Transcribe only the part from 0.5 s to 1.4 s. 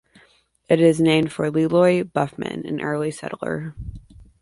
It is named